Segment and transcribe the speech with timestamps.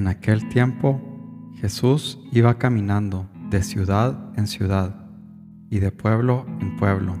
[0.00, 0.98] En aquel tiempo
[1.56, 4.96] Jesús iba caminando de ciudad en ciudad
[5.68, 7.18] y de pueblo en pueblo,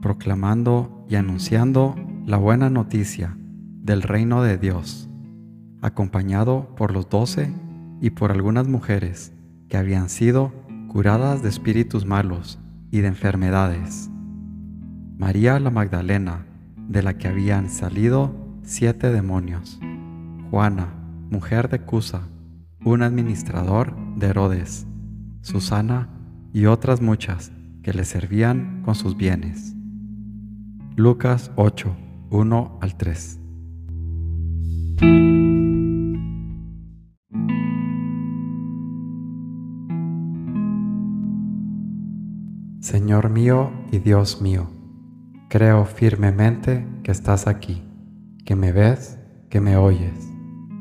[0.00, 3.36] proclamando y anunciando la buena noticia
[3.82, 5.10] del reino de Dios,
[5.82, 7.52] acompañado por los doce
[8.00, 9.34] y por algunas mujeres
[9.68, 10.50] que habían sido
[10.88, 12.58] curadas de espíritus malos
[12.90, 14.08] y de enfermedades.
[15.18, 16.46] María la Magdalena,
[16.88, 19.78] de la que habían salido siete demonios.
[20.50, 20.97] Juana,
[21.30, 22.28] mujer de Cusa,
[22.84, 24.86] un administrador de Herodes.
[25.42, 26.08] Susana
[26.52, 29.74] y otras muchas que le servían con sus bienes.
[30.96, 31.96] Lucas 8,
[32.30, 33.40] 1 al 3.
[42.80, 44.70] Señor mío y Dios mío,
[45.48, 47.82] creo firmemente que estás aquí,
[48.44, 49.18] que me ves,
[49.50, 50.37] que me oyes.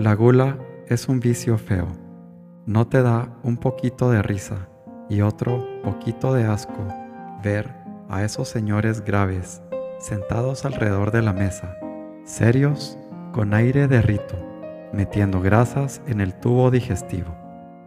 [0.00, 0.56] La gula
[0.88, 1.86] es un vicio feo.
[2.64, 4.66] No te da un poquito de risa
[5.10, 6.88] y otro poquito de asco
[7.44, 7.68] ver
[8.08, 9.60] a esos señores graves
[9.98, 11.76] sentados alrededor de la mesa,
[12.24, 12.96] serios,
[13.32, 14.36] con aire de rito,
[14.94, 17.36] metiendo grasas en el tubo digestivo,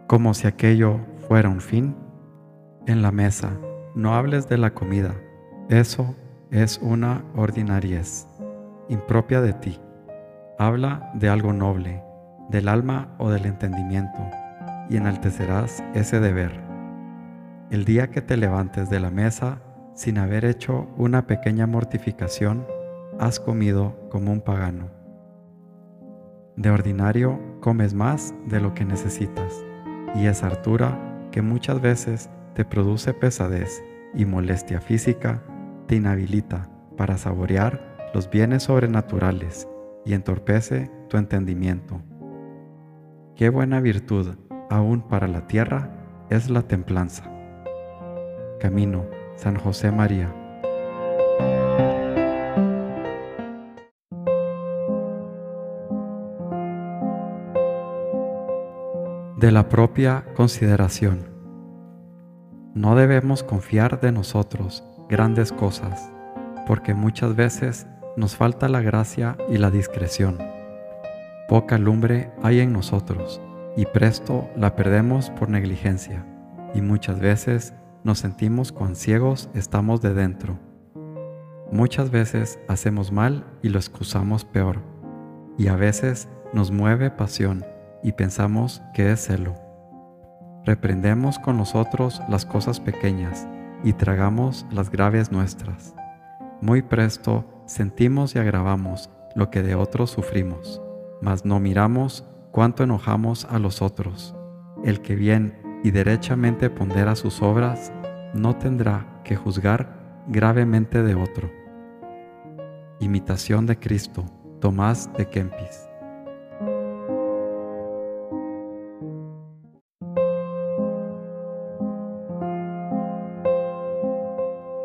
[0.06, 1.96] como si aquello fuera un fin.
[2.86, 3.58] En la mesa,
[3.96, 5.16] no hables de la comida,
[5.68, 6.14] eso
[6.52, 8.28] es una ordinariez,
[8.88, 9.80] impropia de ti.
[10.56, 12.00] Habla de algo noble,
[12.48, 14.20] del alma o del entendimiento,
[14.88, 16.60] y enaltecerás ese deber.
[17.70, 19.58] El día que te levantes de la mesa
[19.94, 22.64] sin haber hecho una pequeña mortificación,
[23.18, 24.90] has comido como un pagano.
[26.54, 29.64] De ordinario comes más de lo que necesitas,
[30.14, 33.82] y esa hartura que muchas veces te produce pesadez
[34.14, 35.42] y molestia física,
[35.88, 37.80] te inhabilita para saborear
[38.14, 39.66] los bienes sobrenaturales
[40.04, 42.00] y entorpece tu entendimiento.
[43.36, 44.36] Qué buena virtud,
[44.70, 45.90] aún para la tierra,
[46.30, 47.24] es la templanza.
[48.60, 49.06] Camino,
[49.36, 50.32] San José María.
[59.36, 61.34] De la propia consideración.
[62.74, 66.10] No debemos confiar de nosotros grandes cosas,
[66.66, 67.86] porque muchas veces
[68.16, 70.38] nos falta la gracia y la discreción.
[71.48, 73.40] Poca lumbre hay en nosotros
[73.76, 76.24] y presto la perdemos por negligencia
[76.74, 80.58] y muchas veces nos sentimos cuán ciegos estamos de dentro.
[81.72, 84.80] Muchas veces hacemos mal y lo excusamos peor
[85.58, 87.64] y a veces nos mueve pasión
[88.02, 89.54] y pensamos que es celo.
[90.64, 93.46] Reprendemos con nosotros las cosas pequeñas
[93.82, 95.94] y tragamos las graves nuestras.
[96.60, 100.80] Muy presto sentimos y agravamos lo que de otros sufrimos,
[101.20, 104.34] mas no miramos cuánto enojamos a los otros.
[104.84, 107.92] El que bien y derechamente pondera sus obras,
[108.34, 111.50] no tendrá que juzgar gravemente de otro.
[113.00, 114.24] Imitación de Cristo,
[114.60, 115.88] Tomás de Kempis.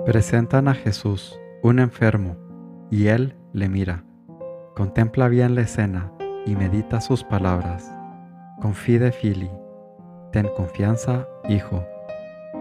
[0.05, 2.48] Presentan a Jesús, un enfermo,
[2.89, 4.03] y él le mira.
[4.75, 6.11] Contempla bien la escena
[6.45, 7.91] y medita sus palabras.
[8.61, 9.49] Confide fili,
[10.31, 11.85] ten confianza, hijo.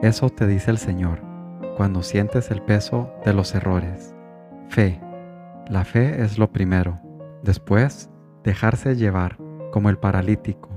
[0.02, 1.20] Eso te dice el Señor
[1.76, 4.14] cuando sientes el peso de los errores.
[4.68, 5.00] Fe.
[5.68, 6.98] La fe es lo primero.
[7.42, 8.10] Después,
[8.42, 9.36] dejarse llevar
[9.70, 10.70] como el paralítico.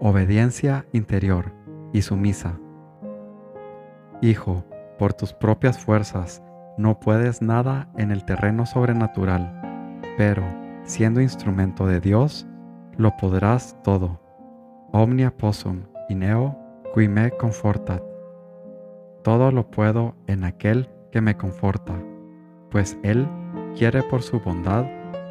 [0.00, 1.52] Obediencia interior
[1.92, 2.58] y sumisa.
[4.20, 4.64] Hijo,
[4.98, 6.42] por tus propias fuerzas
[6.76, 10.42] no puedes nada en el terreno sobrenatural, pero
[10.84, 12.46] siendo instrumento de Dios,
[12.96, 14.20] lo podrás todo.
[14.92, 16.56] Omnia possum ineo
[16.94, 18.02] qui me confortat.
[19.22, 21.94] Todo lo puedo en aquel que me conforta,
[22.70, 23.26] pues Él
[23.76, 24.84] quiere por su bondad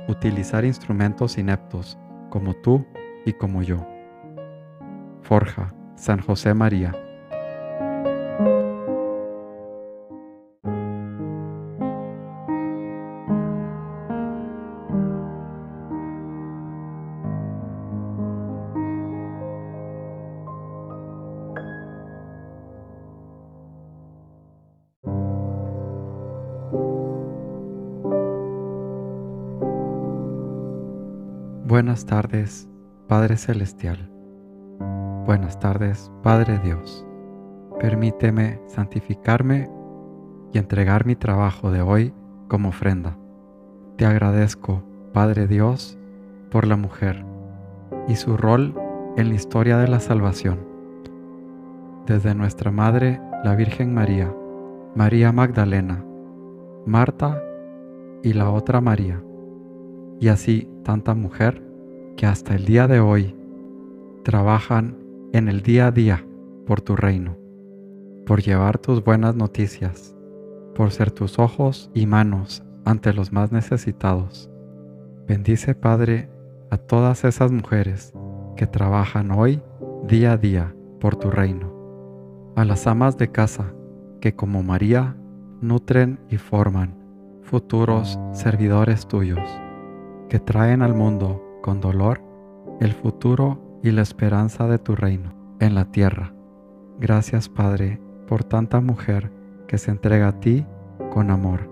[0.07, 1.97] utilizar instrumentos ineptos
[2.29, 2.85] como tú
[3.25, 3.85] y como yo.
[5.21, 7.02] Forja, San José María.
[31.73, 32.69] Buenas tardes,
[33.07, 34.07] Padre Celestial.
[35.25, 37.03] Buenas tardes, Padre Dios.
[37.79, 39.71] Permíteme santificarme
[40.53, 42.13] y entregar mi trabajo de hoy
[42.47, 43.17] como ofrenda.
[43.97, 44.83] Te agradezco,
[45.13, 45.97] Padre Dios,
[46.51, 47.25] por la mujer
[48.07, 48.75] y su rol
[49.17, 50.59] en la historia de la salvación.
[52.05, 54.31] Desde nuestra Madre, la Virgen María,
[54.93, 56.05] María Magdalena,
[56.85, 57.41] Marta
[58.21, 59.23] y la otra María,
[60.19, 61.61] y así tanta mujer
[62.15, 63.35] que hasta el día de hoy
[64.23, 64.97] trabajan
[65.33, 66.25] en el día a día
[66.65, 67.37] por tu reino,
[68.25, 70.15] por llevar tus buenas noticias,
[70.75, 74.49] por ser tus ojos y manos ante los más necesitados.
[75.27, 76.29] Bendice, Padre,
[76.69, 78.13] a todas esas mujeres
[78.55, 79.61] que trabajan hoy
[80.07, 81.71] día a día por tu reino,
[82.55, 83.73] a las amas de casa
[84.21, 85.15] que como María
[85.61, 86.95] nutren y forman
[87.41, 89.41] futuros servidores tuyos,
[90.33, 92.19] que traen al mundo con dolor
[92.79, 96.33] el futuro y la esperanza de tu reino en la tierra.
[96.99, 99.31] Gracias Padre por tanta mujer
[99.67, 100.65] que se entrega a ti
[101.11, 101.69] con amor.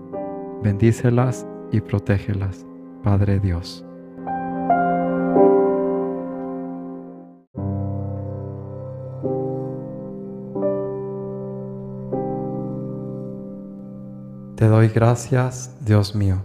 [0.62, 2.64] Bendícelas y protégelas,
[3.02, 3.84] Padre Dios.
[14.54, 16.44] Te doy gracias, Dios mío,